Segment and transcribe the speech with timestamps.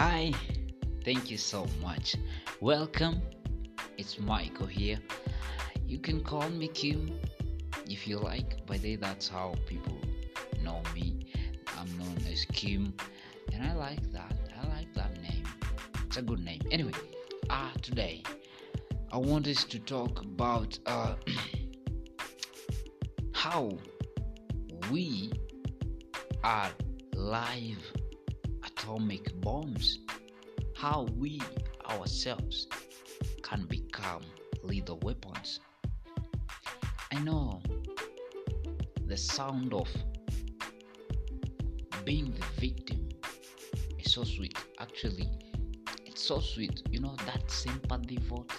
[0.00, 0.32] Hi,
[1.04, 2.14] thank you so much.
[2.60, 3.20] Welcome.
[3.96, 5.00] It's Michael here.
[5.88, 7.18] You can call me Kim
[7.90, 8.64] if you like.
[8.64, 9.98] By the way, that's how people
[10.62, 11.26] know me.
[11.76, 12.94] I'm known as Kim,
[13.52, 14.36] and I like that.
[14.62, 15.42] I like that name.
[16.06, 16.62] It's a good name.
[16.70, 16.92] Anyway,
[17.50, 18.22] ah, today
[19.10, 21.16] I want us to talk about uh,
[23.32, 23.76] how
[24.92, 25.32] we
[26.44, 26.70] are
[27.16, 27.82] live
[28.88, 29.98] atomic bombs,
[30.74, 31.40] how we
[31.90, 32.66] ourselves
[33.42, 34.22] can become
[34.62, 35.60] lethal weapons.
[37.12, 37.60] I know
[39.06, 39.88] the sound of
[42.06, 43.10] being the victim
[43.98, 44.56] is so sweet.
[44.78, 45.28] Actually,
[46.06, 46.82] it's so sweet.
[46.90, 48.52] You know, that sympathy vote,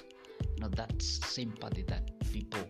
[0.55, 2.65] you know, that sympathy that people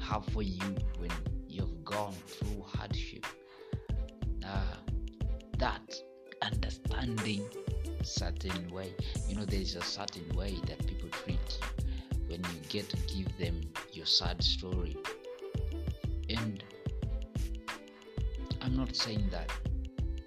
[0.00, 1.10] have for you when
[1.48, 3.26] you've gone through hardship.
[4.42, 4.76] Uh,
[5.58, 5.94] that
[8.02, 8.92] certain way.
[9.28, 13.36] You know there's a certain way that people treat you when you get to give
[13.38, 13.60] them
[13.92, 14.96] your sad story.
[16.28, 16.62] And
[18.62, 19.50] i'm not saying that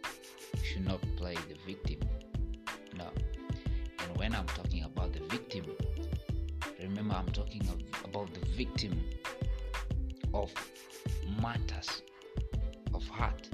[0.03, 1.99] you should not play the victim.
[2.95, 3.09] No.
[3.99, 5.65] And when i'm talking about the victim
[6.79, 7.67] remember i'm talking
[8.05, 9.03] about the victim
[10.33, 10.53] of
[11.41, 12.03] matters
[12.93, 13.49] of heart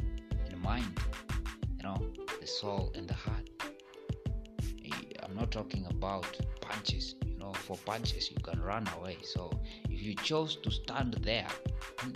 [0.49, 0.99] and mind
[2.43, 3.49] the soul and the heart.
[4.85, 4.91] Eh,
[5.23, 6.27] I'm not talking about
[6.59, 9.17] punches you know for punches you can run away.
[9.23, 9.49] So
[9.89, 11.47] if you chose to stand there
[11.99, 12.11] hmm,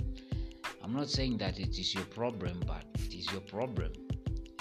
[0.84, 3.94] i'm not saying that it is your problem but it is your problem.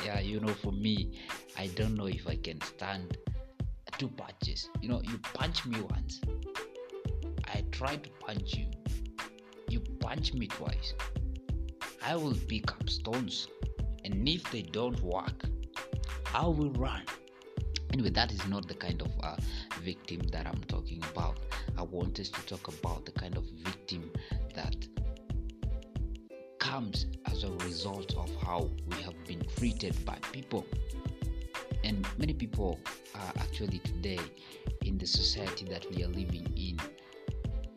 [0.05, 1.19] Yeah you know for me
[1.59, 3.19] i don't know if i can stand
[3.98, 4.70] two punches.
[4.81, 6.20] You know you punch me once
[7.53, 8.69] i try to punch you.
[9.69, 10.94] You punch me twice
[12.05, 13.48] i will pick up stones
[14.06, 15.47] and if they don't work
[16.36, 17.02] i will run.
[17.94, 19.36] Anyway that is not the kind of uh,
[19.82, 21.38] victim that i'm talking about.
[21.78, 24.10] I want us to talk about the kind of victim
[24.54, 24.76] that
[26.58, 30.66] comes as a result of how we have been treated by people.
[31.84, 32.78] And many people
[33.14, 34.19] are actually today
[34.84, 36.78] in the society that we are living in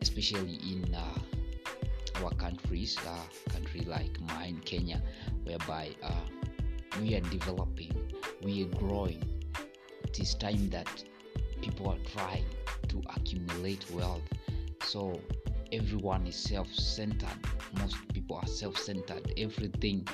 [0.02, 5.02] especially in uh, our countries uh, country like mine kenya
[5.44, 6.10] whereby uh,
[7.00, 8.09] we are developing
[8.42, 9.22] we are growing
[10.10, 11.04] it is time that
[11.62, 12.44] people are trying
[12.88, 14.22] to accumulate wealth.
[14.82, 15.20] So
[15.70, 17.38] everyone is self-centered.
[17.78, 19.32] Most people are self-centered.
[19.36, 20.04] Everything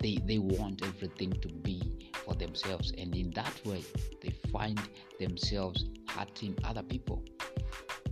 [0.00, 2.92] they they want everything to be for themselves.
[2.98, 3.84] And in that way
[4.22, 4.80] they find
[5.20, 7.22] themselves hurting other people.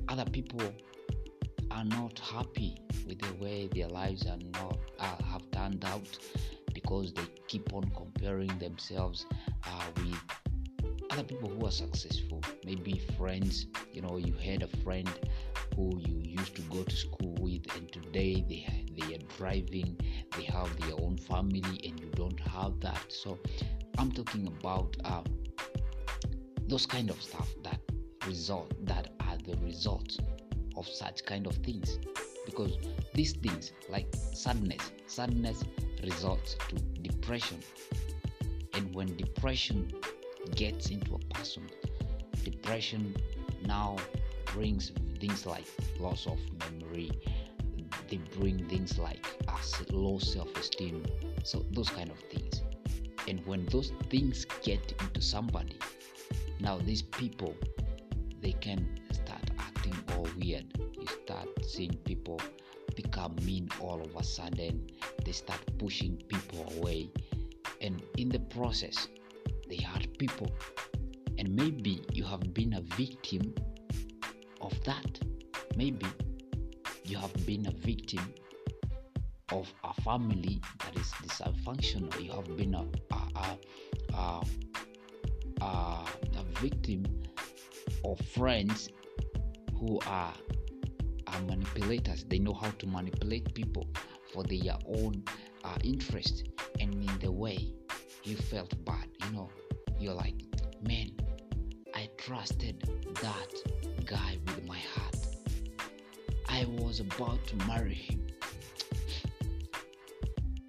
[0.08, 0.72] Other people
[1.72, 6.06] are not happy with the way their lives are not uh, have turned out
[6.82, 9.26] because they keep on comparing themselves
[9.66, 10.18] uh, with
[11.10, 12.42] other people who are successful.
[12.64, 15.08] Maybe friends you know you had a friend
[15.76, 18.66] who you used to go to school with and today they
[18.98, 19.98] they are driving
[20.36, 23.04] they have their own family and you don't have that.
[23.08, 23.38] So
[23.98, 25.22] i'm talking about uh,
[26.66, 27.80] those kind of stuff that
[28.26, 30.18] result that are the results
[30.76, 31.98] of such kind of things.
[32.46, 32.76] Because
[33.14, 35.62] these things like sadness sadness
[36.02, 37.60] results to depression.
[38.74, 39.92] And when depression
[40.56, 41.68] gets into a person
[42.44, 43.14] depression
[43.66, 43.96] now
[44.46, 44.90] brings
[45.20, 45.66] things like
[46.00, 47.10] loss of memory.
[48.08, 49.58] They bring things like uh,
[49.90, 51.04] low self-esteem.
[51.44, 52.62] So those kind of things.
[53.28, 55.78] And when those things get into somebody
[56.62, 57.54] now these people
[58.40, 60.66] they can start acting all weird.
[60.98, 62.40] You start seeing people
[62.94, 64.86] become mean all of a sudden
[65.24, 67.10] they start pushing people away.
[67.80, 69.08] And in the process
[69.68, 70.50] they hurt people.
[71.38, 73.54] And maybe you have been a victim
[74.60, 75.20] of that.
[75.76, 76.06] Maybe
[77.04, 78.32] you have been a victim
[79.50, 82.22] of a family that is dysfunctional.
[82.22, 83.58] You have been a, a,
[84.14, 84.42] a,
[85.60, 87.04] a, a victim
[88.04, 88.88] of friends
[89.74, 90.34] who are,
[91.32, 92.24] are manipulators.
[92.24, 93.88] They know how to manipulate people
[94.32, 95.22] for their own
[95.64, 96.48] uh, interest
[96.80, 97.72] and in the way
[98.24, 99.50] you felt bad you know.
[99.98, 100.34] You're like
[100.86, 101.10] man
[101.94, 102.82] i trusted
[103.20, 103.52] that
[104.04, 105.16] guy with my heart.
[106.48, 108.26] I was about to marry him.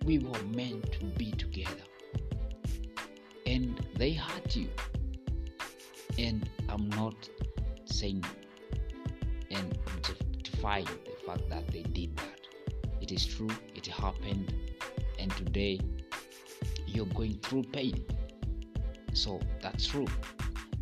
[0.06, 1.83] We were meant to be together.
[3.45, 4.69] And they hurt you.
[6.18, 7.30] And i'm not
[7.86, 8.24] saying
[9.51, 9.77] and
[10.63, 12.39] the fact that they did that
[13.01, 14.54] it is true it happened
[15.19, 15.80] and today
[16.88, 18.06] you're going through pain
[19.13, 20.07] So that's true.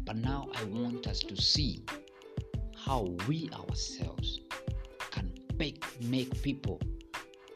[0.06, 1.83] But now I want us to see
[2.75, 4.39] how we ourselves
[5.12, 6.80] can make, make people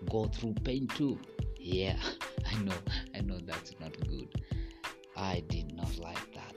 [0.09, 1.19] go through pain too.
[1.59, 1.97] Yeah,
[2.51, 2.73] I know,
[3.15, 4.29] I know that's not good.
[5.15, 6.55] I did not like that.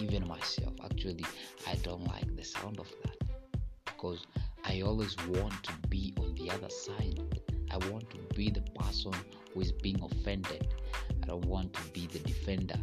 [0.00, 1.26] Even myself, actually,
[1.66, 3.16] I don't like the sound of that
[3.84, 4.26] because
[4.70, 7.18] I always want to be on the other side.
[7.72, 9.12] I want to be the person
[9.52, 10.68] who is being offended.
[11.20, 12.78] I don't want to be the defender.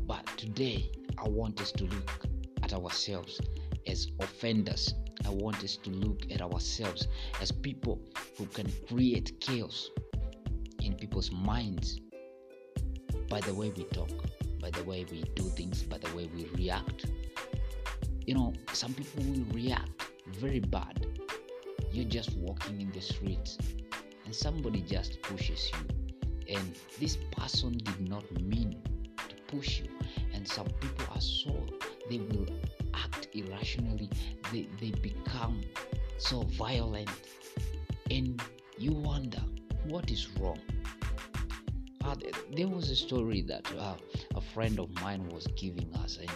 [0.00, 2.26] But today, I want us to look
[2.64, 3.40] at ourselves
[3.86, 4.94] as offenders.
[5.24, 7.06] I want us to look at ourselves
[7.40, 8.00] as people
[8.36, 9.90] who can create chaos
[10.82, 12.00] in people's minds
[13.30, 14.10] by the way we talk,
[14.60, 17.06] by the way we do things, by the way we react.
[18.26, 19.97] You know, some people will react
[20.36, 21.06] very bad.
[21.92, 23.58] You're just walking in the streets
[24.24, 28.82] and somebody just pushes you, and this person did not mean
[29.16, 29.88] to push you.
[30.34, 31.66] And some people are so
[32.10, 32.46] they will
[32.94, 34.10] act irrationally,
[34.52, 35.62] they, they become
[36.18, 37.10] so violent,
[38.10, 38.40] and
[38.78, 39.42] you wonder
[39.86, 40.60] what is wrong.
[42.04, 42.14] Uh,
[42.56, 43.94] there was a story that uh,
[44.34, 46.30] a friend of mine was giving us, and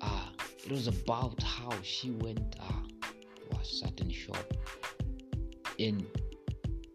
[0.00, 0.26] uh,
[0.64, 2.72] it was about how she went uh,
[3.60, 4.44] a certain shop,
[5.78, 6.06] and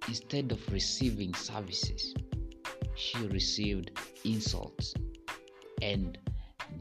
[0.08, 2.14] instead of receiving services,
[2.96, 3.92] she received
[4.24, 4.94] insults
[5.82, 6.18] and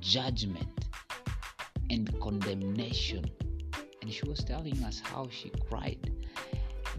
[0.01, 0.87] judgment
[1.91, 3.25] and condemnation.
[4.01, 6.11] And she was telling us how she cried.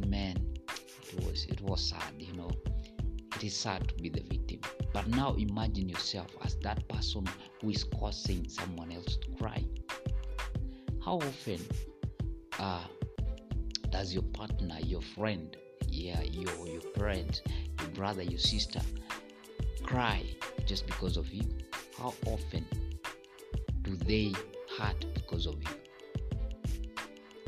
[0.07, 0.37] Man,
[1.11, 2.49] it was it was sad, you know.
[3.35, 4.59] It is sad to be the victim.
[4.93, 7.25] But now imagine yourself as that person
[7.61, 9.63] who is causing someone else to cry.
[11.03, 11.59] How often
[12.59, 12.83] uh,
[13.89, 15.55] does your partner, your friend,
[15.87, 17.41] yeah, your your parent,
[17.79, 18.81] your brother, your sister
[19.83, 20.23] cry
[20.65, 21.43] just because of you?
[21.97, 22.65] How often
[23.83, 24.33] do they
[24.77, 25.69] hurt because of you?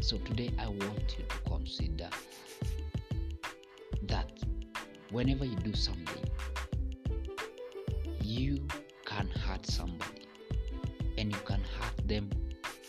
[0.01, 2.09] So today I want you to consider
[4.03, 4.31] that
[5.11, 6.29] whenever you do something,
[8.21, 8.67] you
[9.05, 10.27] can hurt somebody
[11.17, 12.29] and you can hurt them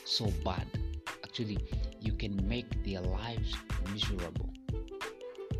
[0.04, 0.66] so bad.
[1.24, 1.58] Actually,
[2.70, 3.54] make their lives
[3.92, 4.50] miserable.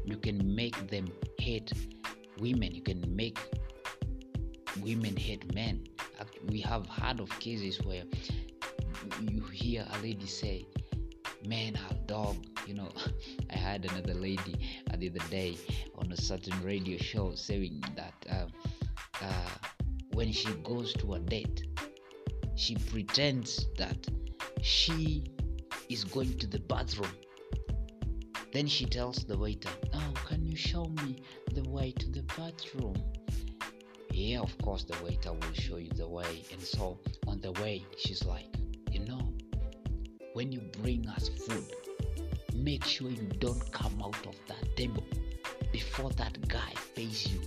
[0.05, 1.09] You can make them
[1.39, 1.73] hate
[2.39, 2.75] women.
[2.75, 3.39] You can make
[4.81, 5.85] women hate men.
[6.49, 8.05] We have heard of cases where
[9.21, 10.67] you hear a lady say,
[11.45, 12.37] Men are dog.
[12.67, 12.91] You know,
[13.51, 15.57] I had another lady the other day
[15.97, 18.47] on a certain radio show saying that uh,
[19.23, 19.51] uh,
[20.13, 21.65] when she goes to a date,
[22.57, 24.09] she pretends that
[24.63, 25.25] she
[25.89, 27.13] is going to the bathroom.
[28.53, 31.23] Then she tells the waiter, Oh, can you show me
[31.53, 32.97] the way to the bathroom?
[34.11, 36.45] Yeah, of course, the waiter will show you the way.
[36.53, 38.47] And so on the way, she's like,
[38.91, 39.33] You know,
[40.33, 41.65] when you bring us food,
[42.55, 45.05] make sure you don't come out of that table
[45.73, 47.41] before that guy pays you.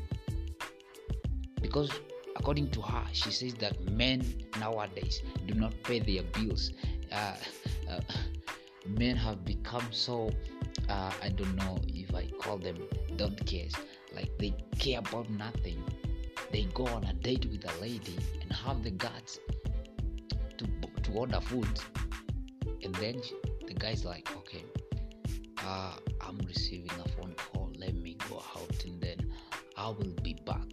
[1.61, 1.91] Because
[2.35, 4.23] according to her, she says that men
[4.59, 6.71] nowadays do not pay their bills.
[7.11, 7.33] Uh,
[7.89, 7.99] uh,
[8.87, 10.29] men have become so,
[10.89, 12.77] uh, I don't know if I call them
[13.15, 13.73] don't cares.
[14.13, 15.83] Like they care about nothing.
[16.51, 19.39] They go on a date with a lady and have the guts
[20.57, 20.65] to,
[21.03, 21.67] to order food.
[22.83, 23.21] And then
[23.67, 24.63] the guy's like, okay,
[25.63, 27.71] uh, I'm receiving a phone call.
[27.77, 29.31] Let me go out and then
[29.77, 30.67] I will be back.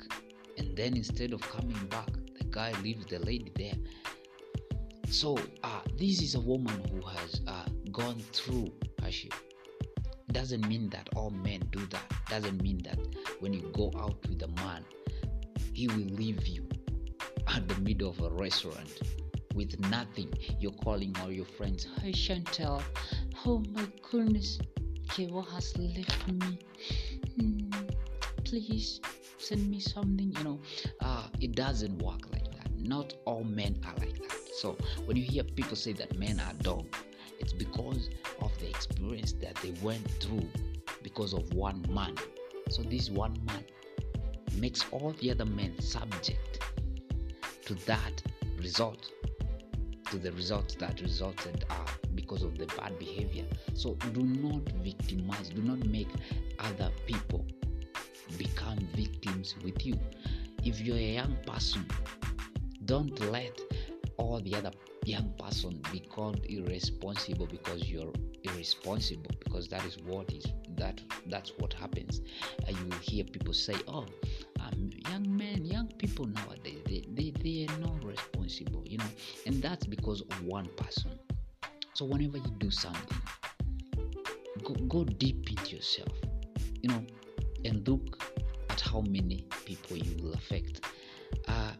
[0.59, 3.75] And then instead of coming back, the guy leaves the lady there.
[5.11, 9.35] So uh, this is a woman who has uh, gone through hardship.
[10.33, 12.03] Doesn't mean that all men do that.
[12.29, 12.99] Doesn't mean that
[13.41, 14.85] when you go out with a man,
[15.73, 16.69] he will leave you
[17.49, 19.01] at the middle of a restaurant
[19.55, 20.33] with nothing.
[20.61, 21.87] You're calling all your friends.
[22.01, 22.83] Hi Chantel.
[23.47, 24.59] Oh my goodness.
[25.09, 26.59] Kewa has left me.
[27.39, 27.71] Hmm.
[28.45, 29.01] Please
[29.39, 30.35] send me something.
[30.37, 30.61] You know,
[31.01, 32.71] uh, it doesn't work like that.
[32.77, 34.46] Not all men are like that.
[34.57, 36.87] So when you hear people say that men are dumb,
[37.39, 38.09] it's because
[38.41, 40.49] of the experience that they went through
[41.03, 42.15] because of one man.
[42.71, 43.65] So this one man
[44.55, 46.65] makes all the other men subject
[47.67, 48.23] to that
[48.57, 49.11] result,
[50.11, 51.75] to the results that resulted uh,
[52.15, 53.45] because of the bad behavior.
[53.75, 56.09] So do not victimize, do not make
[56.61, 57.45] other people
[58.39, 60.01] become victims with you.
[60.65, 61.87] If you're a young person,
[62.87, 63.61] don't let
[64.27, 64.73] all the other
[65.05, 70.45] young person be called irresponsible because you're irresponsible because that is what is
[70.77, 72.21] that that's what happens.
[72.67, 74.07] Uh, you hear people say oh
[74.59, 74.71] yeah
[75.11, 79.05] young men young people nowadays they, they, they are not responsible you know?
[79.47, 81.13] And that's because of one person.
[81.95, 83.19] So whenever you do something
[84.65, 86.13] go, go deep into yourself
[86.83, 87.03] you know?
[87.65, 88.23] And look
[88.71, 90.81] at how many people you will affect.
[91.49, 91.73] Uh,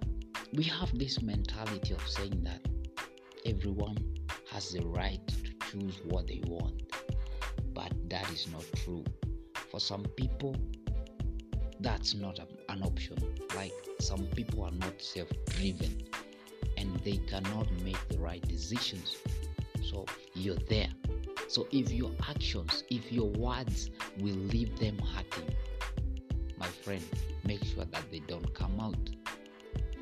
[0.57, 2.67] we have this mentality of saying that
[3.45, 3.97] everyone
[4.51, 6.83] has the right to choose what they want
[7.75, 9.05] but that is not true.
[9.71, 10.57] For some people
[11.81, 13.19] that's not a, an option.
[13.55, 16.05] Like some people are not self-driven
[16.79, 19.19] and they cannot make the right decisions.
[19.83, 20.89] So you're there.
[21.49, 25.55] So if your actions if your words will leave them hurting
[26.59, 27.05] my friend
[27.45, 29.11] make sure that they don't come out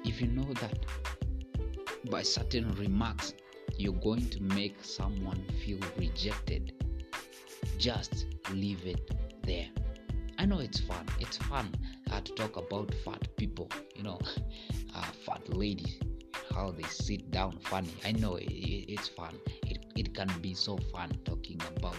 [0.05, 0.79] if you know that
[2.11, 3.35] by certain remarks
[3.77, 6.73] you're going to make someone feel rejected
[7.79, 9.11] just leave it
[9.43, 9.69] there.
[10.39, 11.07] I know it's fun.
[11.21, 11.75] It's fun
[12.11, 14.19] uh, to talk about fat people you know
[14.95, 15.99] uh, fat ladies
[16.55, 17.93] how they sit down funny.
[18.05, 19.35] I know it, it's fun.
[19.67, 21.97] It, it can be so fun talking about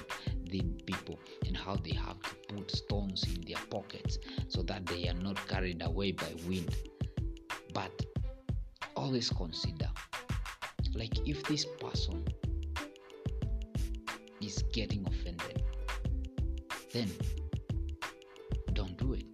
[0.49, 5.09] thin people and how they have to put stones in their pockets so that they
[5.09, 6.73] are not carried away by wind
[7.75, 7.91] but
[8.95, 9.89] always consider
[10.95, 12.25] like if this person
[14.41, 15.61] is getting offended
[16.93, 17.11] then
[18.71, 19.25] don't do it.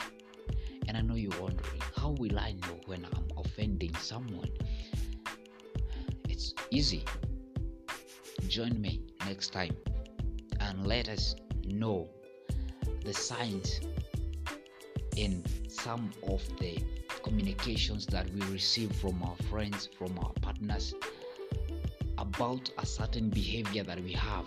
[0.88, 4.50] And i know you're wondering how will i know when i'm offending someone?
[6.28, 7.06] It's easy.
[8.48, 9.76] Join me next time
[10.60, 12.10] and let us know
[13.06, 13.80] the signs
[15.16, 16.84] in some of the
[17.24, 20.94] communications that we receive from our friends, from our partners
[22.18, 24.46] about a certain behavior that we have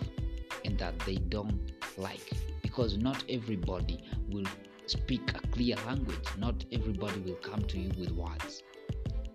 [0.63, 2.31] and that they don't like.
[2.61, 4.47] Because not everybody will
[4.85, 8.63] speak a clear language, not everybody will come to you with words.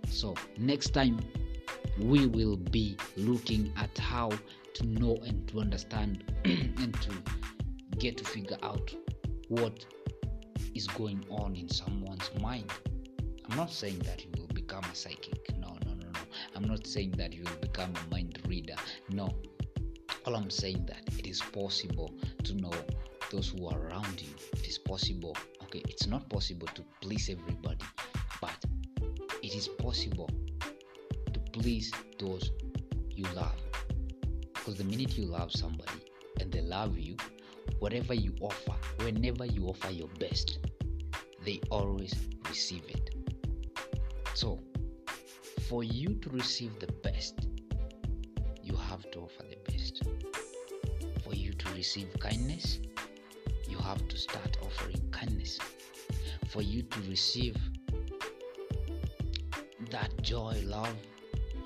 [0.08, 1.20] So, next time
[1.98, 4.30] we will be looking at how
[4.74, 7.10] to know and to understand and to
[7.98, 8.94] get to figure out
[9.48, 9.84] what
[10.74, 12.70] is going on in someone's mind.
[13.50, 15.58] I'm not saying that you will become a psychic.
[15.58, 16.20] No, no, no, no.
[16.54, 18.76] I'm not saying that you will become a mind reader.
[19.08, 19.34] No.
[20.24, 22.14] All I'm saying that it is possible
[22.44, 22.72] to know
[23.32, 24.28] those who are around you.
[24.52, 25.36] It is possible.
[25.64, 27.84] Okay, it's not possible to please everybody,
[28.40, 28.54] but
[29.42, 30.30] it is possible
[31.32, 31.90] to please
[32.20, 32.52] those
[33.10, 33.56] you love.
[34.54, 36.04] Because the minute you love somebody
[36.38, 37.16] and they love you,
[37.80, 40.60] whatever you offer, whenever you offer your best,
[41.44, 42.14] they always
[42.48, 43.09] receive it.
[44.40, 44.58] So,
[45.68, 47.46] for you to receive the best,
[48.62, 50.02] you have to offer the best.
[51.22, 52.80] For you to receive kindness,
[53.68, 55.58] you have to start offering kindness.
[56.48, 57.54] For you to receive
[59.90, 60.96] that joy, love,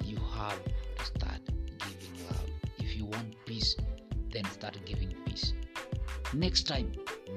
[0.05, 0.59] you have
[0.99, 1.43] to start
[1.79, 2.51] giving love.
[2.79, 3.77] If you want peace,
[4.33, 5.53] then start giving peace.
[6.33, 6.91] Next time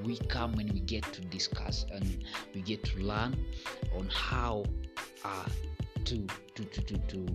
[0.04, 2.24] we come and we get to discuss and
[2.56, 3.36] we get to learn
[3.96, 4.64] on how
[5.24, 5.44] uh,
[6.04, 7.26] to, to, to, to, to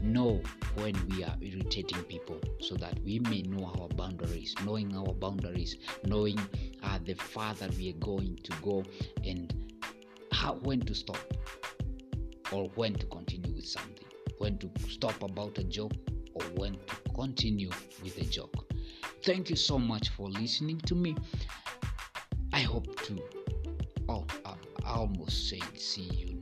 [0.00, 0.40] know
[0.76, 5.76] when we are irritating people so that we may know our boundaries knowing our boundaries
[6.04, 6.38] knowing
[6.84, 8.84] uh, the farther we are going to go
[9.24, 9.54] and
[10.32, 11.18] how when to stop
[12.52, 14.06] or when to continue with something
[14.38, 15.92] when to stop about a joke
[16.34, 17.70] or when to continue
[18.02, 18.54] with a joke.
[19.24, 21.16] Thank you so much for listening to me.
[22.52, 23.18] I hope to
[24.08, 24.54] oh I
[24.86, 26.37] almost said see you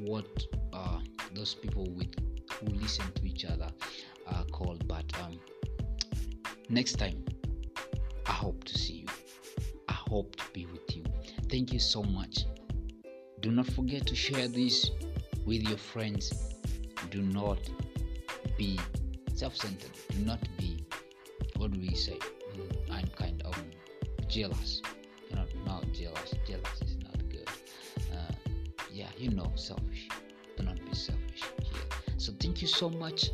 [0.00, 0.26] what,
[0.72, 0.98] uh,
[1.34, 2.14] those people with
[2.52, 3.68] who listen to each other
[4.26, 5.38] are called but um,
[6.68, 7.24] next time
[8.26, 9.06] i hope to see you.
[9.88, 11.04] I hope to be with you.
[11.50, 12.44] Thank you so much.
[13.40, 14.90] Do not forget to share this
[15.46, 16.32] with your friends.
[17.10, 17.58] Do not
[18.56, 18.78] be
[19.34, 19.90] self-centered.
[20.10, 20.84] Do not be
[21.56, 22.18] what do we say?
[22.54, 23.54] Mm, i'm kind of
[24.28, 24.82] jealous.
[25.28, 26.34] You know not jealous.
[26.46, 27.48] Jealous is not good.
[28.12, 28.32] Uh,
[28.92, 29.89] yeah you know selfish
[32.60, 33.30] you so much.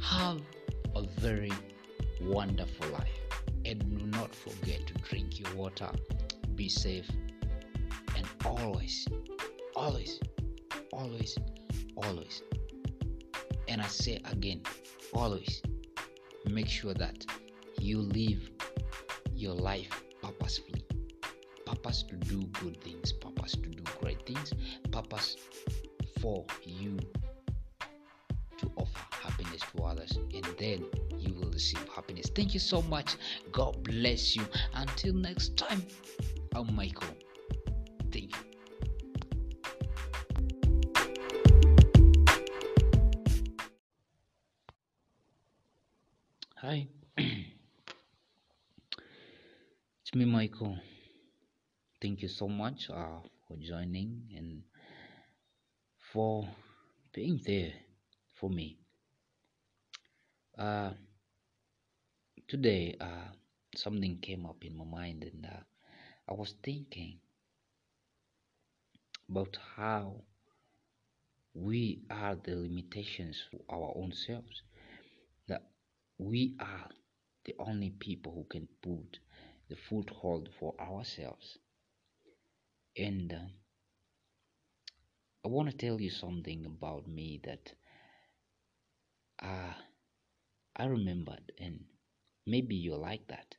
[0.00, 0.40] Have
[0.96, 1.52] a very
[2.20, 3.20] wonderful life.
[3.64, 5.90] And do not forget to drink your water.
[6.54, 7.08] Be safe.
[8.16, 9.06] And always
[9.76, 10.20] always
[10.92, 11.36] always
[11.96, 12.42] always.
[13.68, 14.62] And i say again
[15.12, 15.62] always
[16.46, 17.24] make sure that
[17.80, 18.50] you live
[19.34, 19.90] your life
[20.22, 20.84] purposefully.
[21.66, 24.52] Purpose to do good things purpose to do great things
[24.92, 25.36] purpose
[26.20, 26.96] for you
[30.58, 30.84] then
[31.18, 33.16] you will receive happiness thank you so much
[33.52, 34.44] god bless you
[34.74, 35.82] until next time
[36.56, 37.08] I'm Michael.
[38.12, 38.42] Thank you.
[46.58, 46.86] Hi,
[47.18, 47.34] it's
[50.14, 50.78] me, Michael.
[52.00, 53.18] Thank you so much uh,
[53.48, 54.62] for joining and
[56.12, 56.48] for
[57.12, 57.72] being there
[58.36, 58.83] for me.
[60.58, 60.90] Uh,
[62.48, 63.32] today, uh,
[63.74, 65.60] something came up in my mind, and uh,
[66.28, 67.18] I was thinking
[69.28, 70.22] about how
[71.54, 74.62] we are the limitations of our own selves.
[75.48, 75.62] That
[76.18, 76.88] we are
[77.44, 79.18] the only people who can put
[79.68, 81.58] the foothold for ourselves.
[82.96, 83.48] And uh,
[85.44, 87.72] I want to tell you something about me that
[89.42, 89.74] uh,
[90.76, 91.84] I remembered, and
[92.46, 93.54] maybe you're like that,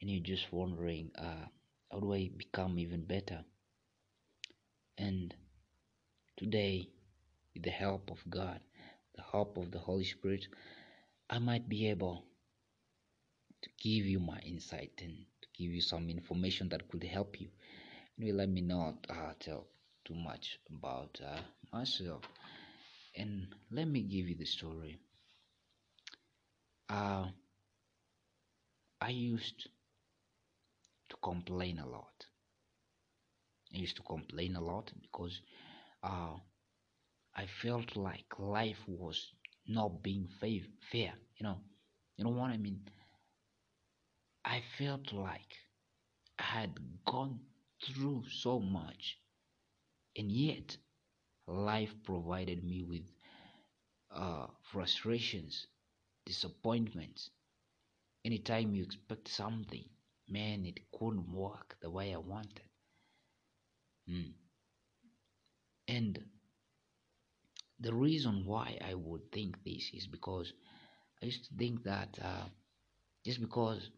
[0.00, 1.46] and you're just wondering, uh,
[1.92, 3.44] how do I become even better?
[4.96, 5.34] And
[6.38, 6.88] today,
[7.54, 8.60] with the help of God,
[9.16, 10.46] the help of the Holy Spirit,
[11.28, 12.24] I might be able
[13.60, 17.48] to give you my insight and to give you some information that could help you.
[18.18, 19.66] Anyway, let me not uh, tell
[20.06, 22.22] too much about uh, myself,
[23.14, 24.98] and let me give you the story.
[26.88, 27.28] Uh,
[29.00, 29.68] I used
[31.10, 32.24] to complain a lot.
[33.74, 35.40] I used to complain a lot because
[36.02, 36.36] uh,
[37.34, 39.32] I felt like life was
[39.66, 40.60] not being fa-
[40.92, 41.14] fair.
[41.38, 41.60] You know,
[42.18, 42.82] you know what I mean.
[44.44, 45.56] I felt like
[46.38, 47.40] I had gone
[47.84, 49.18] through so much,
[50.16, 50.76] and yet
[51.46, 53.04] life provided me with
[54.10, 55.66] uh, frustrations,
[56.28, 57.30] disappointments.
[58.24, 59.88] Anytime you expect something,
[60.28, 62.68] man, it couldn't work the way I wanted.
[64.08, 64.34] Mm.
[65.88, 66.18] And
[67.80, 70.52] the reason why I would think this is because
[71.22, 72.46] I used to think that uh,
[73.24, 73.90] just because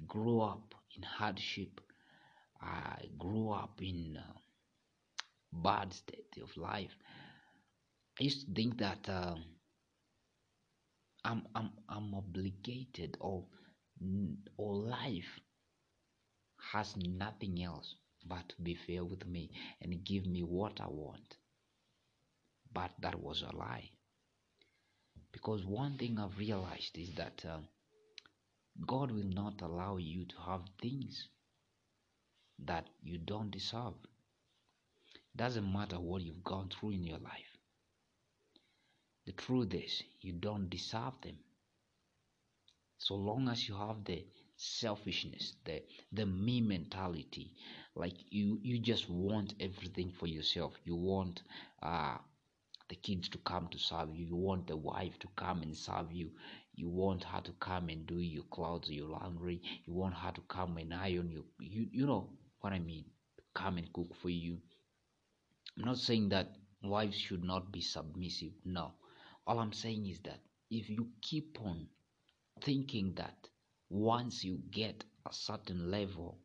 [0.00, 1.80] I grew up in hardship,
[2.60, 4.38] I grew up in uh,
[5.52, 6.96] bad state of life.
[8.20, 9.36] I used to think that uh,
[11.24, 13.44] I'm I'm I'm obligated or
[14.56, 15.40] or life
[16.72, 17.94] has nothing else
[18.26, 19.50] but to be fair with me
[19.80, 21.36] and give me what I want.
[22.72, 23.90] But that was a lie.
[25.32, 27.58] Because one thing I've realized is that uh,
[28.86, 31.28] God will not allow you to have things
[32.58, 33.94] that you don't deserve.
[35.36, 37.47] Doesn't matter what you've gone through in your life.
[39.28, 41.38] The truth is, you don't deserve them.
[42.98, 47.54] So long as you have the selfishness, the the me mentality,
[47.94, 50.74] like you you just want everything for yourself.
[50.84, 51.42] You want
[51.82, 52.18] uh
[52.88, 54.24] the kids to come to serve you.
[54.26, 56.30] You want the wife to come and serve you.
[56.74, 59.60] You want her to come and do your clothes, your laundry.
[59.86, 61.44] You want her to come and iron you.
[61.60, 63.04] You you know what I mean?
[63.54, 64.62] Come and cook for you.
[65.78, 68.52] I'm not saying that wives should not be submissive.
[68.64, 68.94] No.
[69.48, 71.88] All I'm saying is that if you keep on
[72.60, 73.48] thinking that
[73.88, 76.38] once you get a certain level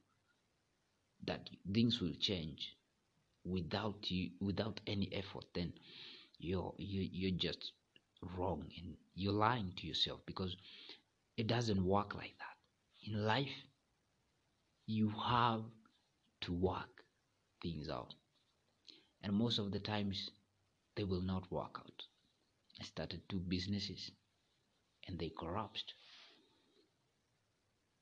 [1.26, 2.78] that things will change
[3.44, 5.74] without you without any effort then
[6.39, 7.74] you're you, you're just
[8.38, 10.56] wrong and you're lying to yourself because
[11.36, 12.56] it doesn't work like that.
[13.12, 13.68] In life
[14.86, 15.63] you have
[16.42, 17.04] to work
[17.62, 18.16] things out.
[19.24, 20.30] And most of the times
[20.96, 22.04] they will not work out
[22.82, 24.12] started two businesses
[25.08, 25.94] and they corrupt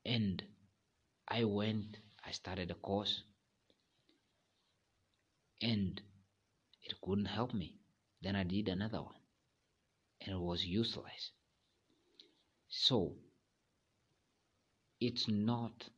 [0.06, 0.44] and
[1.28, 3.24] i went i started a course
[5.62, 6.02] and
[6.84, 7.76] it couldn't help me.
[8.22, 9.22] Then i did another one
[10.22, 11.32] and it was useless.
[12.70, 13.16] So
[15.00, 15.90] it's not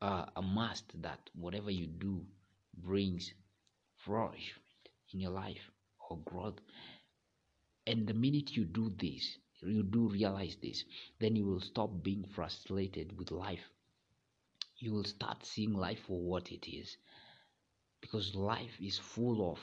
[0.00, 2.24] uh, a must that whatever you do
[2.76, 3.32] brings
[3.96, 5.70] flourishment in your life
[6.08, 6.60] or growth
[7.88, 10.84] and the minute you do this you do realize this
[11.18, 13.70] then you will stop being frustrated with life.
[14.78, 16.96] You will start seeing life for what it is.
[18.00, 19.58] Because life is full of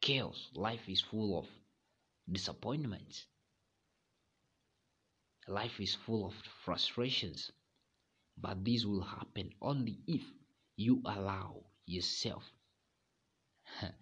[0.00, 0.50] chaos.
[0.54, 1.46] Life is full of
[2.30, 3.26] disappointments.
[5.48, 7.50] Life is full of frustrations.
[8.36, 10.22] But this will happen only if
[10.76, 12.44] you allow yourself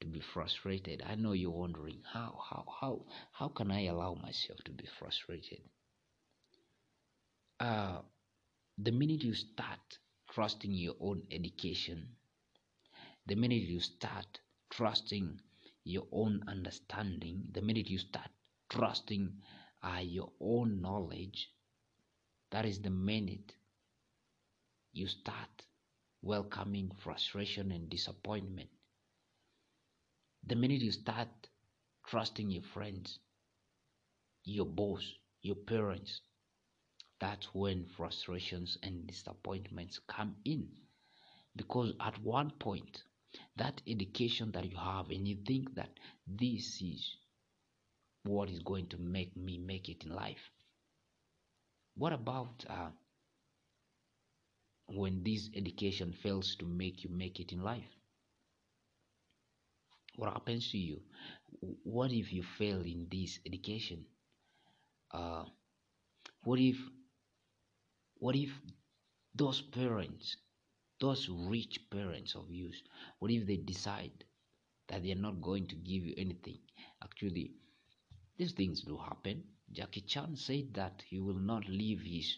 [0.00, 4.58] to be frustrated i know you're wondering how how how how can i allow myself
[4.64, 5.60] to be frustrated
[7.60, 8.00] uh
[8.78, 9.98] the minute you start
[10.30, 12.16] trusting your own education,
[13.26, 15.38] the minute you start trusting
[15.84, 18.30] your own understanding, the minute you start
[18.70, 19.42] trusting
[19.82, 21.50] uh, your own knowledge,
[22.50, 23.54] that is the minute
[24.92, 25.64] you start
[26.22, 28.70] welcoming frustration and disappointment.
[30.46, 31.28] The minute you start
[32.06, 33.18] trusting your friends,
[34.44, 36.22] your boss, your parents,
[37.20, 40.68] that's when frustrations and disappointments come in.
[41.56, 43.02] Because at one point,
[43.56, 45.90] that education that you have, and you think that
[46.26, 47.16] this is
[48.24, 50.50] what is going to make me make it in life.
[51.96, 52.90] What about uh,
[54.88, 57.90] when this education fails to make you make it in life?
[60.16, 61.00] What happens to you?
[61.84, 64.04] What if you fail in this education?
[65.12, 65.44] Uh,
[66.44, 66.76] what if
[68.18, 68.50] what if
[69.34, 70.36] those parents
[71.00, 72.82] those rich parents of yours
[73.18, 74.24] what if they decide
[74.88, 76.58] that they are not going to give you anything?
[77.02, 77.52] Actually
[78.38, 79.44] these things do happen.
[79.72, 82.36] Jackie chan said that he will not leave his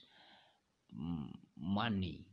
[0.94, 2.26] mm, money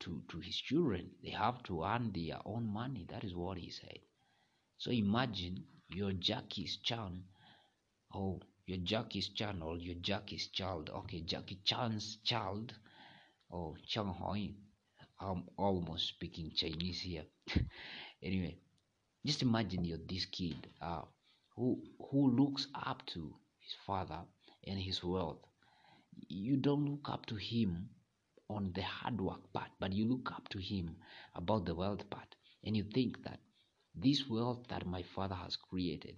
[0.00, 1.10] to to his children.
[1.22, 3.06] They have to earn their own money.
[3.08, 4.00] That is what he said
[4.78, 7.22] so imagine your Jackie Chan.
[8.14, 10.90] Oh your Jackie Chan or your Jackie's child.
[10.90, 12.72] Okay Jackie Chan's child.
[13.52, 14.50] Oh Chang Hoi.
[15.20, 17.24] I'm almost speaking Chinese here.
[18.22, 18.58] Anyway
[19.26, 21.02] just imagine you're this kid uh,
[21.56, 24.20] who who looks up to his father
[24.66, 25.44] and his wealth.
[26.28, 27.90] You don't look up to him
[28.48, 30.96] on the hard work part but you look up to him
[31.34, 32.34] about the wealth part.
[32.64, 33.40] And you think that
[34.02, 36.16] this wealth that my father has created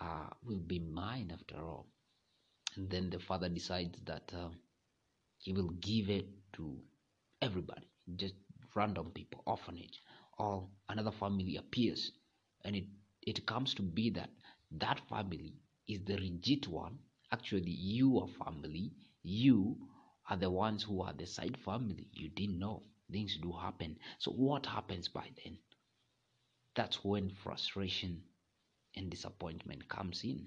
[0.00, 1.86] uh, will be mine after all.
[2.76, 4.50] And then the father decides that uh,
[5.38, 6.78] he will give it to
[7.42, 8.34] everybody just
[8.74, 10.02] random people orphanage
[10.38, 12.12] or another family appears.
[12.64, 12.86] And it
[13.22, 14.30] it comes to be that
[14.72, 15.54] that family
[15.88, 16.98] is the legit one.
[17.32, 18.92] Actually you are family.
[19.22, 19.76] You
[20.30, 22.08] are the ones who are the side family.
[22.12, 23.98] You didn't know things do happen.
[24.18, 25.58] So what happens by then
[26.74, 28.22] that's when frustration
[28.96, 30.46] and disappointment comes in.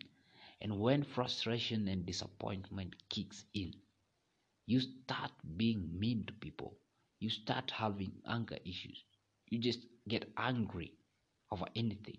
[0.61, 3.73] And when frustration and disappointment kicks in
[4.65, 6.77] you start being mean to people.
[7.19, 9.03] You start having anger issues.
[9.49, 10.93] You just get angry
[11.51, 12.17] over anything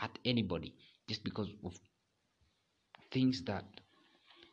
[0.00, 0.74] at anybody
[1.08, 1.78] just because of
[3.10, 3.64] things that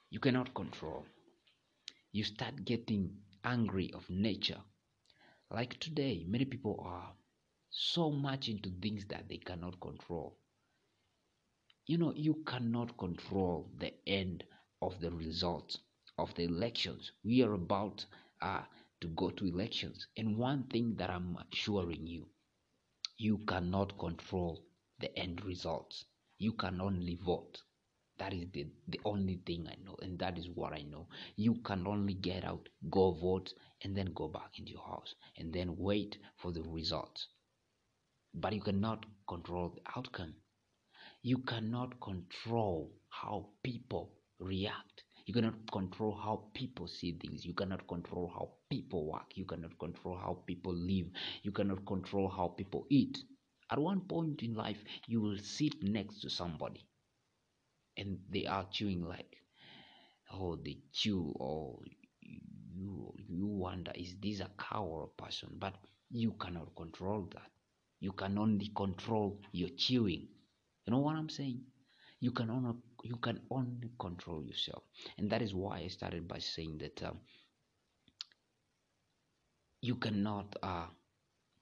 [0.10, 1.06] you cannot control.
[2.14, 4.62] You start getting angry of nature.
[5.52, 7.14] Like today many people are
[7.76, 10.38] so much into things that they cannot control.
[11.88, 14.44] You know, you cannot control the end
[14.82, 15.80] of the results
[16.18, 17.12] of the elections.
[17.24, 18.06] We are about
[18.42, 18.62] uh,
[19.02, 20.06] to go to elections.
[20.16, 22.28] And one thing that I'm assuring you,
[23.18, 24.64] you cannot control
[25.00, 26.06] the end results.
[26.38, 27.62] You can only vote.
[28.20, 31.08] That is the, the only thing I know, and that is what I know.
[31.36, 35.52] You can only get out, go vote, and then go back into your house, and
[35.52, 37.28] then wait for the results
[38.34, 40.36] but you cannot control the outcome.
[41.24, 45.04] You cannot control how people react.
[45.26, 47.46] You cannot control how people see things.
[47.46, 49.36] You cannot control how people work.
[49.36, 51.08] You cannot control how people live.
[51.44, 53.18] You cannot control how people eat.
[53.72, 56.86] At one point in life, you will sit next to somebody
[57.98, 59.36] and they are chewing like,
[60.32, 61.80] oh, they chew, or
[62.76, 65.50] you, you wonder, is this a cow or a person?
[65.60, 65.76] But
[66.12, 67.50] you cannot control that
[68.04, 70.28] you can only control your chewing.
[70.86, 71.62] You know what i'm saying?
[72.20, 74.84] You can only you can only control yourself.
[75.18, 77.20] And that is why i started by saying that um,
[79.82, 80.88] you cannot uh,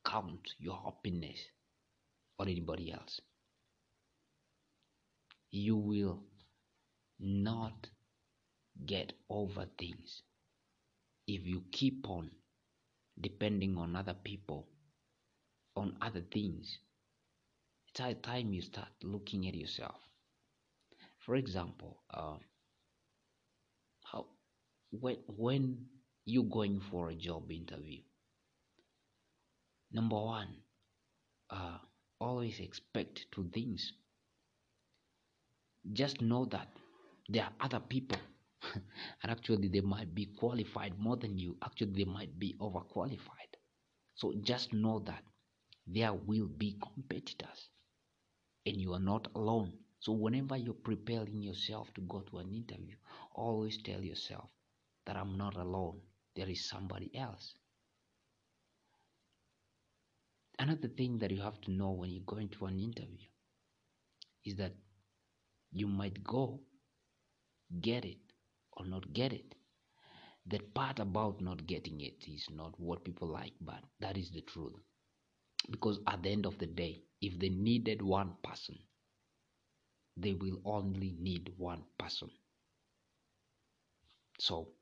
[0.06, 1.40] count your happiness
[2.40, 3.22] on anybody else.
[5.52, 6.24] You will
[7.20, 7.88] not
[8.86, 10.24] get over things
[11.28, 12.32] if you keep on
[13.20, 14.68] depending on other people
[15.76, 16.80] on other things,
[17.90, 20.02] it's high time you start looking at yourself.
[21.20, 22.38] For example, uh,
[24.04, 24.28] how
[24.92, 25.88] when when
[26.26, 28.02] you're going for a job interview,
[29.92, 30.64] number one,
[31.52, 31.78] uh,
[32.20, 33.94] always expect two things.
[35.94, 36.68] Just know that
[37.30, 38.18] there are other people,
[38.74, 41.56] and actually they might be qualified more than you.
[41.64, 43.54] Actually, they might be overqualified.
[44.16, 45.24] So just know that
[45.88, 47.70] there will be competitors
[48.66, 49.74] and you are not alone.
[50.00, 52.96] So, whenever you're preparing yourself to go to an interview,
[53.36, 54.50] always tell yourself
[55.06, 56.02] that I'm not alone.
[56.36, 57.56] there is somebody else.
[60.60, 63.28] Another thing that you have to know when you go into an interview
[64.46, 64.74] is that
[65.72, 66.62] you might go
[67.82, 68.20] get it
[68.74, 69.56] or not get it.
[70.46, 74.42] That part about not getting it is not what people like, but that is the
[74.42, 74.76] truth.
[75.70, 78.78] Because at the end of the day, if they needed one person,
[80.18, 82.30] they will only need one person.
[84.40, 84.74] So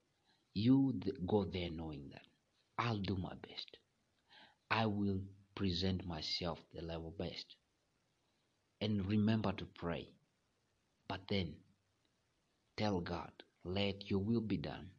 [0.55, 2.25] you th- go there knowing that
[2.77, 3.77] I'll do my best.
[4.71, 5.21] I will
[5.55, 7.55] present myself the level best.
[8.81, 10.09] And remember to pray.
[11.07, 11.55] But then
[12.77, 13.31] tell God,
[13.63, 14.89] let your will be done.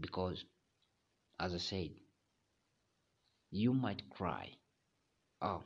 [0.00, 0.44] Because,
[1.40, 1.90] as I said,
[3.50, 4.50] you might cry.
[5.40, 5.62] Oh,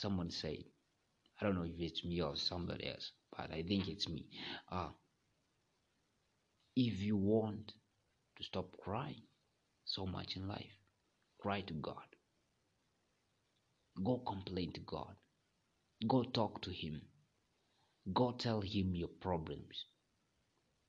[0.00, 0.64] someone said,
[1.40, 4.26] I don't know if it's me or somebody else, but I think it's me.
[4.70, 4.88] Uh,
[6.74, 7.72] if you want
[8.36, 9.22] to stop crying
[9.84, 10.78] so much in life,
[11.40, 12.16] cry to God.
[14.04, 15.14] Go complain to God.
[16.06, 17.02] Go talk to Him.
[18.12, 19.86] Go tell Him your problems.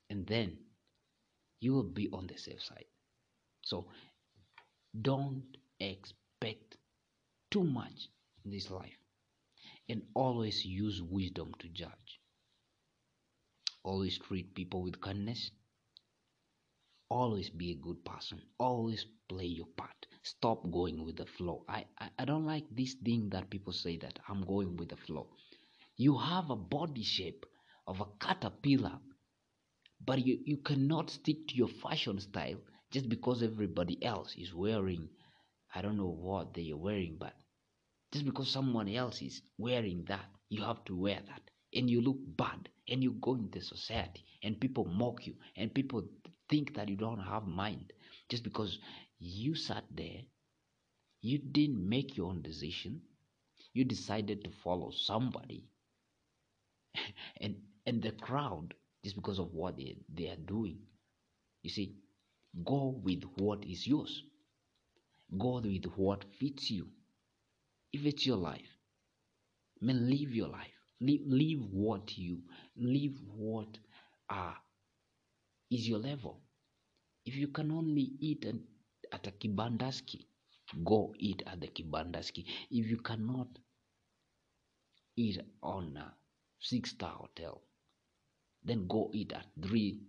[0.10, 0.58] And then
[1.60, 2.86] you will be on the safe side.
[3.64, 3.88] So
[5.00, 5.44] don't
[5.80, 6.78] expect
[7.52, 8.10] too much
[8.46, 8.98] in this life
[9.90, 12.20] and always use wisdom to judge.
[13.84, 15.52] Always treat people with kindness.
[17.10, 18.42] Always be a good person.
[18.58, 20.08] Always play your part.
[20.24, 21.66] Stop going with the flow.
[21.68, 24.96] I, I, I don't like this thing that people say that I'm going with the
[24.96, 25.30] flow.
[25.98, 27.46] You have a body shape
[27.88, 29.00] of a caterpillar,
[30.06, 32.60] but you, you cannot stick to your fashion style
[32.92, 35.10] just because everybody else is wearing,
[35.74, 37.34] I don't know what they are wearing, but
[38.12, 41.50] just because someone else is wearing that, you have to wear that.
[41.74, 46.08] And you look bad and you go into society and people mock you and people
[46.50, 47.94] think that you don't have mind
[48.30, 48.80] just because
[49.20, 50.22] you sat there,
[51.22, 53.02] you didn't make your own decision,
[53.74, 55.70] you decided to follow somebody
[57.42, 57.56] and
[57.86, 60.78] and the crowd just because of what they, they are doing.
[61.64, 61.96] You see,
[62.66, 64.24] go with what is yours.
[65.38, 66.88] Go with what fits you.
[67.94, 68.78] If it's your life,
[69.82, 70.74] man, live your life.
[71.02, 72.40] Live, live what you
[72.76, 73.14] live.
[73.36, 73.78] What
[74.30, 74.54] uh,
[75.72, 76.42] is your level?
[77.26, 78.56] If you can only eat at,
[79.14, 80.26] at a kibandaski,
[80.84, 82.46] go eat at the kibandaski.
[82.72, 83.48] If you cannot
[85.16, 86.14] eat on a
[86.60, 87.62] six star hotel,
[88.64, 90.00] then go eat at three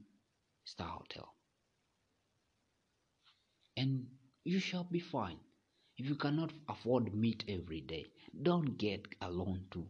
[0.64, 1.35] star hotel,
[3.76, 4.06] and
[4.44, 5.38] you shall be fine.
[5.96, 8.07] If you cannot afford meat every day,
[8.42, 9.87] don't get a loan to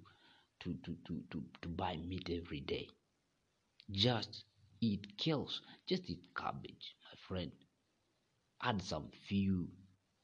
[0.61, 2.89] to, to, to, to, to buy meat every day.
[3.91, 4.45] Just
[4.81, 5.63] eat kills.
[5.87, 7.53] Just eat cabbage, my friend.
[8.63, 9.69] Add some few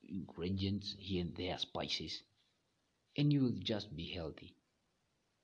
[0.08, 2.22] ingredients here and there, spices,
[3.16, 4.54] and you will just be healthy.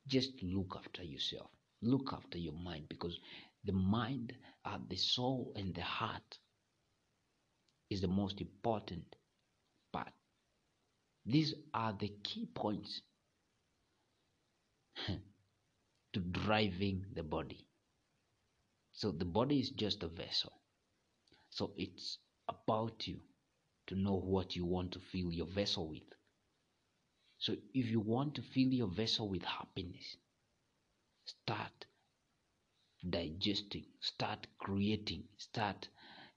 [0.07, 1.51] Just look after yourself.
[1.83, 3.19] Look after your mind because
[3.65, 6.39] the mind, uh, the soul, and the heart
[7.93, 9.17] is the most important
[9.93, 10.13] part.
[11.27, 13.03] These are the key points
[16.13, 17.67] to driving the body.
[18.93, 20.53] So the body is just a vessel.
[21.51, 23.21] So it's about you
[23.89, 26.05] to know what you want to fill your vessel with.
[27.39, 30.17] So if you want to fill your vessel with happiness,
[31.25, 31.87] start
[33.09, 35.89] digesting, start creating, start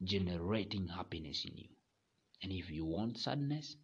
[0.06, 1.70] generating happiness in you.
[2.44, 3.76] And if you want sadness,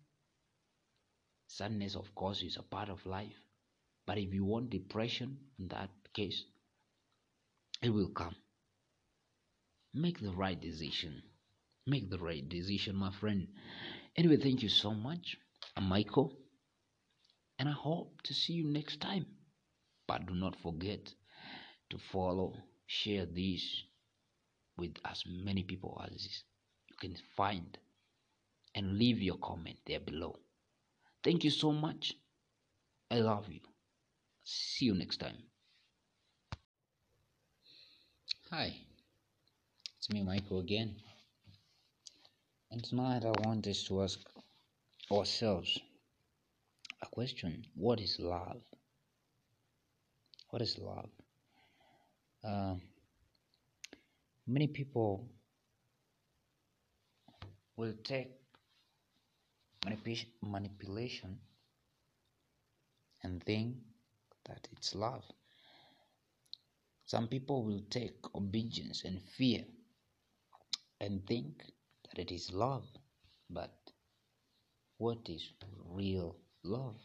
[1.48, 3.36] sadness of course is a part of life.
[4.06, 6.44] But if you want depression, in that case,
[7.82, 8.36] it will come.
[9.94, 11.22] Make the right decision.
[11.88, 13.48] Make the right decision, my friend.
[14.16, 15.38] Anyway, thank you so much.
[15.76, 16.38] I'm Michael,
[17.58, 19.26] and I hope to see you next time.
[20.08, 21.14] But do not forget
[21.90, 22.56] to follow,
[22.86, 23.84] share this
[24.82, 26.44] with as many people as
[26.90, 27.78] you can find,
[28.74, 30.40] and leave your comment there below.
[31.24, 32.16] Thank you so much.
[33.12, 33.60] I love you.
[34.44, 35.38] See you next time.
[38.50, 38.74] Hi,
[39.98, 40.96] it's me, Michael, again.
[42.72, 44.20] And tonight I want us to ask
[45.12, 45.78] ourselves
[47.04, 48.64] a question What is love?
[50.50, 51.10] What is love?
[52.44, 52.76] Uh,
[54.52, 55.30] many people
[57.78, 58.32] will take
[59.86, 61.40] manipulation, manipulation
[63.24, 63.76] and think
[64.46, 65.24] that it's love.
[67.06, 69.64] Some people will take obedience and fear
[71.00, 71.64] and think
[72.10, 72.86] that it is love.
[73.50, 73.74] But
[74.98, 75.54] what is
[75.86, 76.98] real love?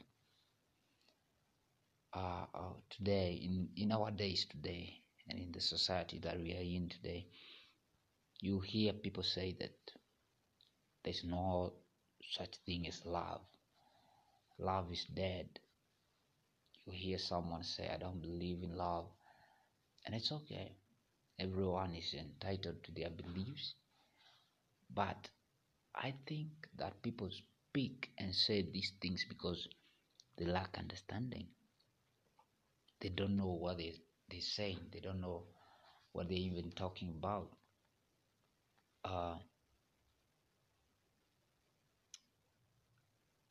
[2.13, 6.61] Uh, uh, today, in, in our days today, and in the society that we are
[6.61, 7.27] in today,
[8.41, 9.77] you hear people say that
[11.05, 11.73] there's no
[12.23, 13.41] such thing as love.
[14.59, 15.61] Love is dead.
[16.87, 19.07] You hear someone say, I don't believe in love.
[20.07, 20.73] And it's okay.
[21.39, 23.75] Everyone is entitled to their beliefs.
[24.91, 25.29] But
[25.95, 29.69] I think that people speak and say these things because
[30.37, 31.49] they lack understanding.
[33.01, 33.95] They don't know what they,
[34.29, 35.45] they're saying, they don't know
[36.13, 37.51] what they're even talking about.
[39.05, 39.37] Uh,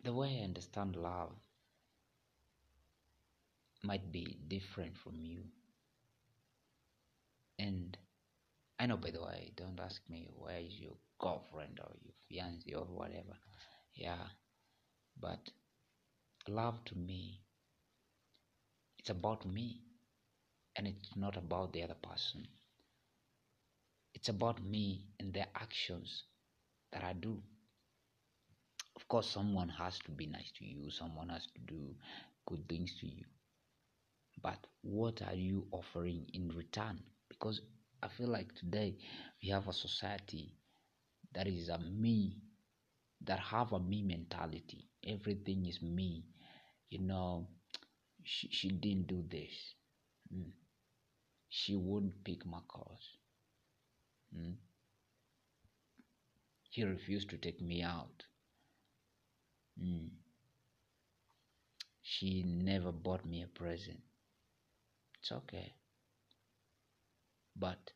[0.03, 1.33] the way I understand love
[3.83, 5.45] might be different from you.
[7.59, 7.97] And
[8.79, 12.73] I know, by the way, don't ask me where is your girlfriend or your fiance
[12.73, 13.38] or whatever.
[13.95, 14.27] Yeah,
[15.19, 15.49] but
[16.47, 17.41] love to me,
[18.99, 19.81] it's about me
[20.75, 22.47] and it's not about the other person.
[24.15, 26.23] It's about me and the actions
[26.91, 27.43] that I do.
[28.97, 31.95] Of course, someone has to be nice to you, someone has to do
[32.45, 33.23] good things to you.
[34.41, 37.03] But what are you offering in return?
[37.27, 37.61] Because
[38.01, 38.97] I feel like today
[39.41, 40.53] we have a society
[41.33, 42.41] that is a me,
[43.21, 44.89] that have a me mentality.
[45.03, 46.25] Everything is me.
[46.89, 47.47] You know,
[48.23, 49.75] she, she didn't do this.
[50.33, 50.51] Mm.
[51.58, 53.15] She wouldn't pick my calls.
[54.36, 54.56] Mm.
[56.70, 58.26] He refused to take me out.
[59.82, 60.10] Mm.
[62.02, 64.02] She never bought me a present.
[65.22, 65.74] It's okay.
[67.56, 67.91] But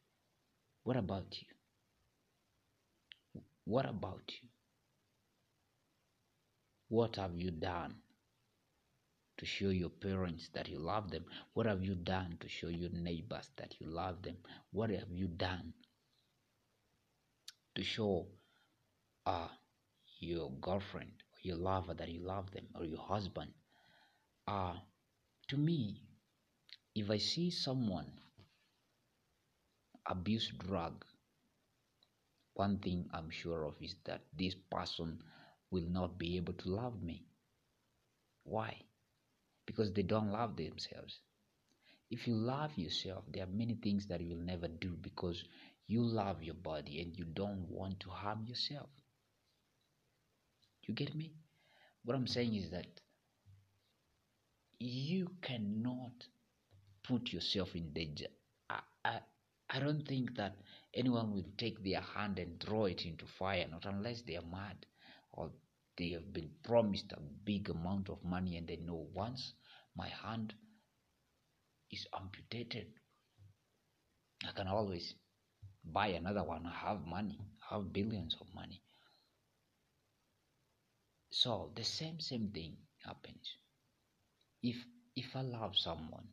[0.83, 1.47] what about you?
[3.65, 4.47] What about you?
[6.87, 8.01] What have you done
[9.39, 11.23] to show your parents that you love them?
[11.53, 14.35] What have you done to show your neighbors that you love them?
[14.71, 15.73] What have you done
[17.75, 18.27] to show
[19.25, 19.47] uh,
[20.19, 23.51] your girlfriend or your lover that you love them or your husband?
[24.45, 24.73] Uh,
[25.47, 26.03] to me,
[26.93, 28.11] if I see someone
[30.05, 31.05] abuse drug,
[32.55, 35.21] one thing I'm sure of is that this person
[35.71, 37.23] will not be able to love me.
[38.43, 38.75] Why?
[39.69, 41.19] Because they don't love themselves.
[42.09, 45.43] If you love yourself, there are many things that you will never do because
[45.85, 48.89] you love your body and you don't want to harm yourself.
[50.87, 51.33] You get me?
[52.03, 52.87] What I'm saying is that
[54.79, 56.25] you cannot
[57.03, 58.25] put yourself in danger.
[58.71, 59.19] I, I,
[59.69, 60.55] I don't think that
[60.95, 64.87] anyone will take their hand and throw it into fire, not unless they are mad
[65.31, 65.51] or
[65.95, 69.53] they have been promised a big amount of money and they know once
[69.99, 70.55] my hand
[71.91, 72.87] is amputated,
[74.45, 75.15] I can always
[75.83, 76.65] buy another one.
[76.65, 78.81] I have money, I have billions of money.
[81.31, 83.57] So the same same thing happens.
[84.63, 84.85] If
[85.17, 86.29] if I love someone,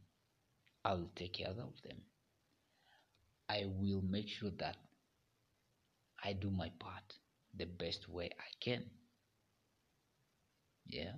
[0.84, 2.02] I will take care of them.
[3.48, 4.76] I will make sure that
[6.22, 7.18] I do my part
[7.54, 8.90] the best way I can.
[10.86, 11.16] Yeah.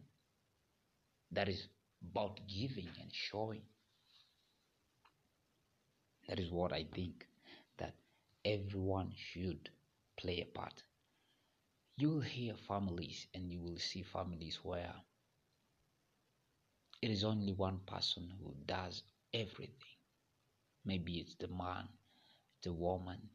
[1.32, 1.68] That is
[2.02, 3.62] about giving and showing.
[6.28, 7.26] That is what I think
[7.78, 7.96] that
[8.44, 9.70] everyone should
[10.16, 10.84] play a part.
[11.98, 15.02] You will hear families and you will see families where
[17.02, 19.02] it is only one person who does
[19.34, 19.96] everything.
[20.84, 21.88] Maybe it's the man,
[22.62, 23.30] the woman.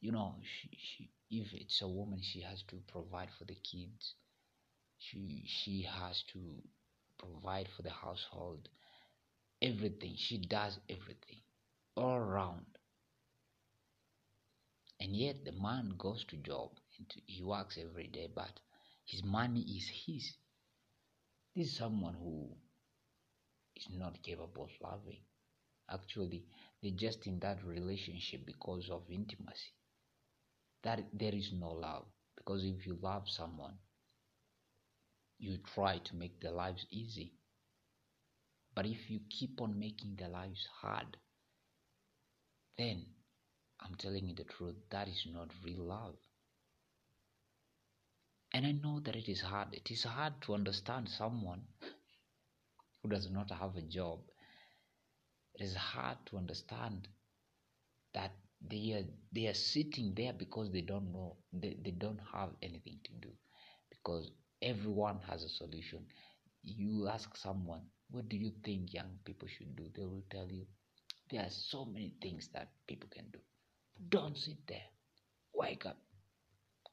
[0.00, 4.14] You know, she, she, if it's a woman, she has to provide for the kids.
[4.98, 6.62] She she has to
[7.22, 8.68] provide for the household.
[9.62, 11.40] Everything she does, everything
[11.96, 12.66] all around.
[15.00, 18.60] And yet the man goes to job and he works every day, but
[19.04, 20.36] his money is his.
[21.54, 22.56] This is someone who
[23.76, 25.20] is not capable of loving.
[25.90, 26.44] Actually,
[26.82, 29.72] they're just in that relationship because of intimacy.
[30.82, 32.06] That there is no love.
[32.36, 33.78] Because if you love someone,
[35.42, 37.32] you try to make their lives easy.
[38.74, 41.16] But if you keep on making their lives hard,
[42.78, 43.04] then
[43.80, 46.14] I'm telling you the truth, that is not real love.
[48.54, 49.68] And I know that it is hard.
[49.74, 51.62] It is hard to understand someone
[53.02, 54.20] who does not have a job.
[55.54, 57.08] It is hard to understand
[58.14, 62.50] that they are they are sitting there because they don't know they, they don't have
[62.62, 63.30] anything to do
[63.90, 64.30] because
[64.62, 66.06] everyone has a solution.
[66.62, 69.84] You ask someone what do you think young people should do?
[69.94, 70.66] They will tell you
[71.30, 73.38] there are so many things that people can do.
[74.10, 74.88] Don't sit there.
[75.54, 75.98] Wake up.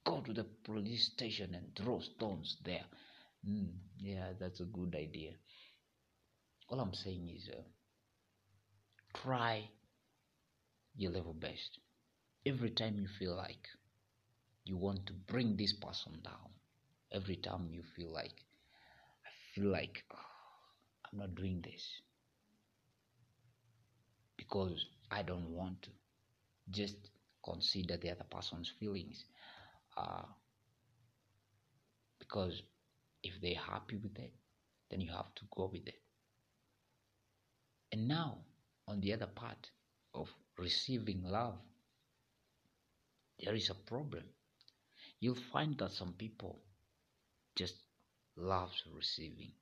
[0.06, 2.86] Go to the police station and throw stones there.
[3.48, 5.32] Mm, yeah that's a good idea.
[6.70, 7.62] All i'm saying is uh,
[9.14, 9.70] try
[10.96, 11.80] your level best.
[12.46, 13.68] Every time you feel like
[14.66, 16.52] you want to bring this person down
[17.12, 18.44] every time you feel like
[19.26, 20.04] i feel like
[21.12, 22.02] i'm not doing this.
[24.38, 25.90] Because i don't want to.
[26.72, 27.12] Just
[27.44, 29.26] consider the other person's feelings.
[29.98, 30.24] Uh,
[32.20, 32.62] because
[33.24, 34.34] if they're happy with it
[34.90, 36.02] then you have to go with it.
[37.92, 38.40] And now
[38.88, 39.70] on the other part
[40.14, 41.60] of receiving love
[43.40, 44.24] there is a problem.
[45.20, 46.62] You'll find that some people
[47.60, 47.76] just
[48.38, 49.54] loves receiving.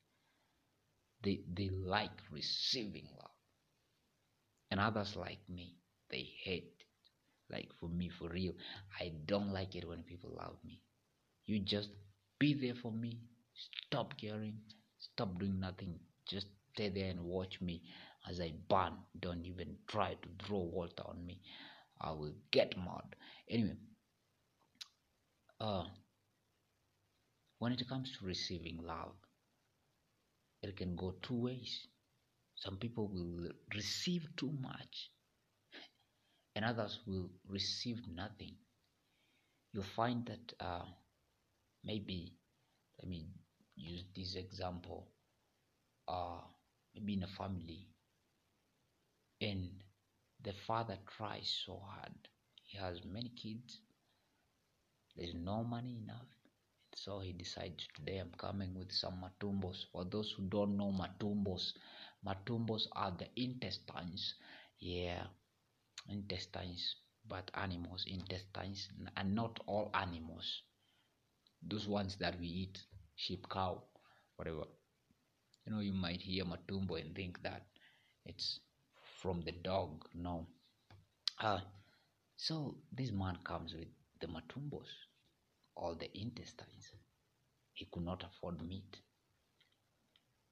[1.21, 3.35] They they like receiving love.
[4.71, 5.75] And others like me
[6.09, 6.85] they hate it.
[7.49, 8.53] Like for me for real
[8.99, 10.81] i don't like it when people love me.
[11.45, 11.89] You just
[12.39, 13.19] be there for me
[13.55, 14.59] stop caring
[14.99, 17.83] stop doing nothing just stay there and watch me.
[18.29, 21.41] As i burn don't even try to throw water on me.
[22.01, 23.15] I will get mad.
[23.49, 23.77] Anyway
[25.59, 25.83] uh
[27.59, 29.15] when it comes to receiving love
[30.61, 31.87] it can go two ways.
[32.55, 35.11] Some people will receive too much
[36.55, 38.55] and others will receive nothing.
[39.71, 40.85] You'll find that uh,
[41.83, 42.33] maybe
[42.99, 43.27] let me
[43.75, 45.07] use this example
[46.07, 46.41] uh,
[46.95, 47.87] maybe in a family
[49.41, 49.83] and
[50.43, 52.13] the father tries so hard.
[52.63, 53.81] He has many kids.
[55.17, 56.36] There's no money enough
[57.01, 59.85] so he decides today i'm coming with some matumbos.
[59.91, 61.73] For those who don't know matumbos
[62.25, 64.33] matumbos are the intestines.
[64.79, 65.23] Yeah
[66.09, 66.95] intestines
[67.27, 70.63] but animals intestines and not all animals.
[71.61, 72.79] Those ones that we eat
[73.15, 73.83] sheep cow
[74.37, 74.65] whatever.
[75.65, 77.67] You know you might hear matumbo and think that
[78.25, 78.59] it's
[79.21, 80.05] from the dog.
[80.15, 80.47] No.
[81.39, 81.59] Uh,
[82.37, 83.89] so this man comes with
[84.21, 85.06] the matumbos
[85.77, 86.91] all the intestines
[87.73, 88.97] he could not afford meat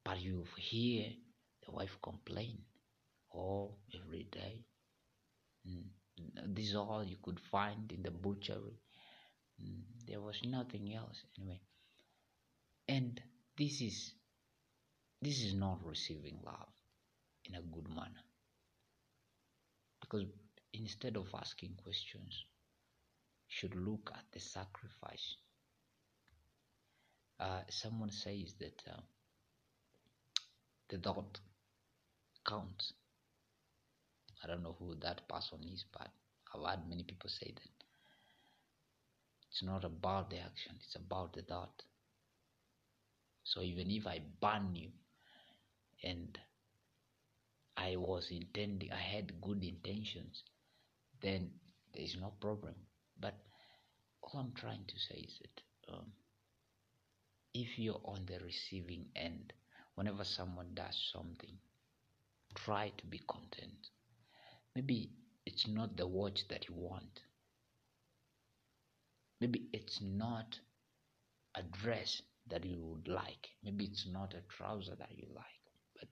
[0.04, 1.06] but you hear
[1.64, 2.58] the wife complain
[3.34, 4.64] oh every day
[5.68, 5.82] mm.
[6.54, 8.78] this is all you could find in the butchery
[9.60, 9.80] mm.
[10.06, 11.60] there was nothing else anyway
[12.88, 13.20] and
[13.58, 14.12] this is
[15.22, 16.74] this is not receiving love
[17.46, 18.24] in a good manner
[20.00, 20.24] because
[20.72, 22.44] instead of asking questions
[23.48, 25.36] should look at the sacrifice
[27.40, 29.00] uh, someone says that uh,
[30.88, 31.40] the dot
[32.46, 32.92] counts
[34.42, 36.08] i don't know who that person is but
[36.54, 37.84] i've heard many people say that
[39.50, 41.82] it's not about the action it's about the thought.
[43.44, 44.90] so even if i ban you
[46.02, 46.38] and
[47.76, 50.42] I was intending, I had good intentions,
[51.20, 51.50] then
[51.92, 52.74] there is no problem.
[53.20, 53.34] But
[54.22, 56.12] all I'm trying to say is that um,
[57.54, 59.52] if you're on the receiving end,
[59.94, 61.56] whenever someone does something,
[62.54, 63.90] try to be content.
[64.74, 65.10] Maybe
[65.46, 67.20] it's not the watch that you want.
[69.40, 70.58] Maybe it's not
[71.54, 73.48] a dress that you would like.
[73.64, 75.44] Maybe it's not a trouser that you like.
[75.98, 76.08] But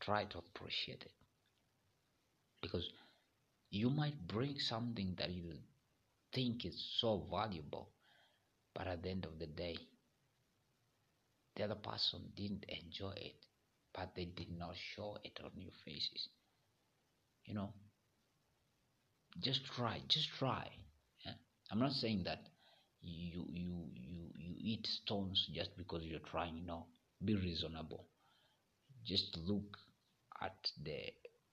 [0.00, 1.12] try to appreciate it.
[2.60, 2.88] Because
[3.72, 5.54] you might bring something that you
[6.34, 7.88] think is so valuable,
[8.74, 9.76] but at the end of the day,
[11.56, 13.46] the other person didn't enjoy it,
[13.94, 16.28] but they did not show it on your faces.
[17.46, 17.72] You know,
[19.40, 20.68] just try, just try.
[21.24, 21.32] Yeah?
[21.70, 22.40] I'm not saying that
[23.00, 26.66] you you you you eat stones just because you're trying.
[26.66, 26.86] No,
[27.24, 28.04] be reasonable.
[29.04, 29.78] Just look
[30.42, 31.00] at the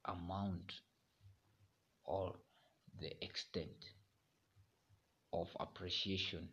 [0.05, 0.73] amount
[2.09, 2.35] or
[3.01, 3.93] the extent
[5.33, 6.49] of appreciation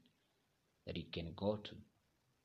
[0.87, 1.75] that it can go to.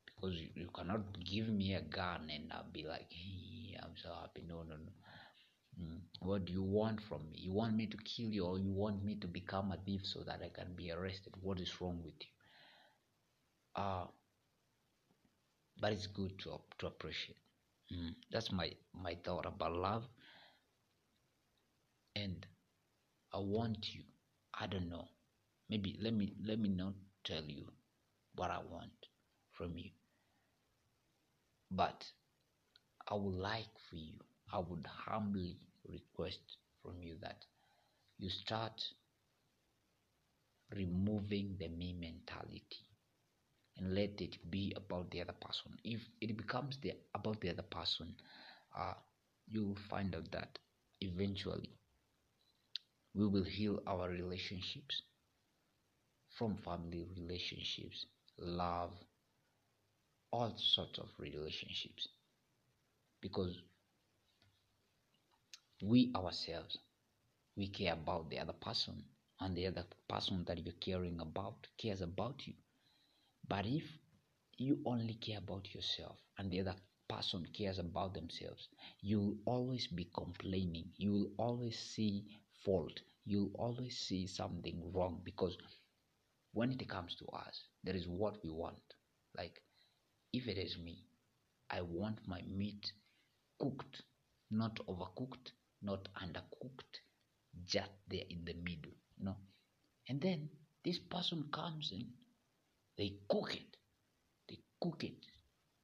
[0.08, 4.10] Because you, you cannot give me a gun and I'll be like hey, I'm so
[4.22, 4.44] happy.
[4.48, 4.92] No no no.
[5.82, 6.02] Mm.
[6.22, 7.40] what do you want from me?
[7.40, 10.24] You want me to kill you or you want me to become a thief so
[10.24, 11.34] that I can be arrested?
[11.42, 12.28] What is wrong with you?
[13.76, 14.06] Uh
[15.82, 17.38] but it's good to to appreciate.
[17.92, 20.08] Mm, that's my my thought about love.
[22.16, 22.46] and
[23.34, 24.04] I want you.
[24.54, 25.10] I don't know.
[25.70, 27.68] Maybe let me let me not tell you
[28.36, 29.08] what I want
[29.52, 29.92] from you.
[31.72, 32.12] But
[33.08, 34.20] I would like for you,
[34.52, 37.46] I would humbly request from you that
[38.18, 38.94] you start
[40.76, 42.84] removing the me mentality
[43.78, 45.72] and let it be about the other person.
[45.84, 48.16] If it becomes the about the other person,
[48.78, 48.94] uh,
[49.48, 50.60] you will find out that
[51.02, 51.70] eventually
[53.14, 55.04] we will heal our relationships
[56.32, 58.08] from family relationships,
[58.40, 58.92] love,
[60.32, 62.08] all sorts of relationships.
[63.22, 63.62] Because
[65.84, 66.78] we ourselves,
[67.58, 69.04] we care about the other person,
[69.42, 72.54] and the other person that you're caring about cares about you.
[73.48, 73.84] But if
[74.58, 76.76] you only care about yourself and the other
[77.10, 78.70] person cares about themselves,
[79.02, 80.92] you'll always be complaining.
[80.98, 82.26] You'll always see
[82.66, 83.02] fault.
[83.26, 85.58] You'll always see something wrong because
[86.54, 88.96] when it comes to us, there is what we want.
[89.38, 89.62] Like,
[90.34, 91.06] if it is me,
[91.70, 92.94] I want my meat
[93.60, 94.04] cooked,
[94.52, 95.52] not overcooked,
[95.82, 97.00] not undercooked,
[97.66, 99.38] just there in the middle, you know.
[100.10, 100.50] And then
[100.84, 102.06] this person comes and
[102.98, 103.78] they cook it.
[104.50, 105.26] They cook it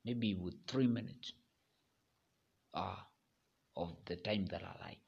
[0.06, 1.34] maybe with three minutes
[2.74, 2.96] uh,
[3.76, 5.07] of the time that I like.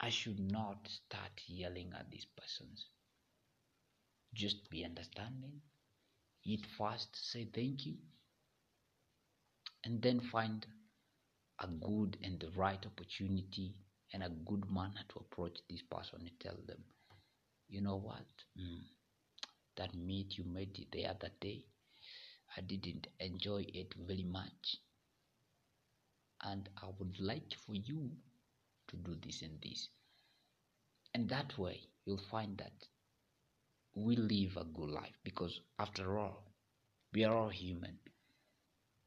[0.00, 2.88] I should not start yelling at these persons.
[4.32, 5.60] Just be understanding.
[6.44, 7.98] Eat fast say thank you
[9.84, 10.66] and then find
[11.60, 13.74] a good and the right opportunity
[14.12, 16.82] and a good manner to approach this person and tell them
[17.68, 18.26] you know what?
[18.58, 18.82] Mm,
[19.76, 21.64] that meat you made the other day
[22.56, 24.76] i didn't enjoy it very much
[26.42, 28.10] and i would like for you
[28.88, 29.88] to do this and this.
[31.14, 32.86] And that way you'll find that
[33.94, 36.44] we live a good life because after all
[37.12, 37.98] we are all human.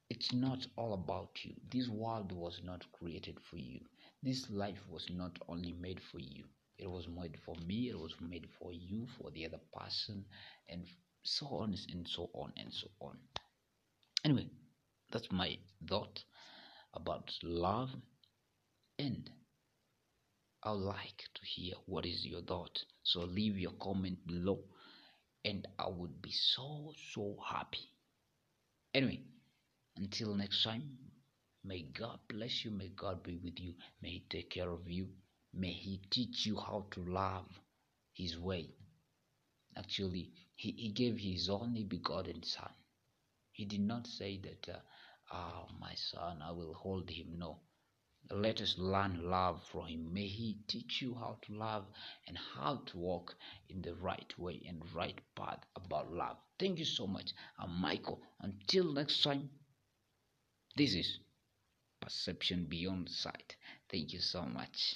[0.10, 1.54] It's not all about you.
[1.72, 3.80] This world was not created for you.
[4.22, 6.44] This life was not only made for you.
[6.78, 7.90] It was made for me.
[7.90, 10.26] It was made for you for the other person
[10.68, 10.86] and
[11.24, 13.18] so on and so on and so on.
[14.26, 14.50] Anyway
[15.12, 15.58] that's my
[15.88, 16.24] thought
[16.94, 17.90] about love
[18.98, 19.30] and
[20.64, 22.84] I would like to hear what is your thought.
[23.04, 24.64] So leave your comment below
[25.44, 27.90] and I would be so so happy.
[28.94, 29.22] Anyway,
[29.98, 30.98] until next time,
[31.64, 35.10] may God bless you, may God be with you, may He take care of you,
[35.54, 37.48] may He teach you how to love
[38.14, 38.70] His way.
[39.78, 42.72] Actually, He, he gave His only begotten Son.
[43.52, 44.80] He did not say that, uh,
[45.34, 47.38] oh, my son, I will hold him.
[47.38, 47.60] No.
[48.30, 50.14] Let us learn love from Him.
[50.14, 51.86] May He teach you how to love
[52.28, 53.36] and how to walk
[53.70, 56.38] in the right way and right path about love.
[56.60, 57.32] Thank you so much.
[57.60, 58.22] I'm Michael.
[58.40, 59.50] Until next time,
[60.78, 61.20] this is
[62.00, 63.56] Perception Beyond Sight.
[63.90, 64.96] Thank you so much.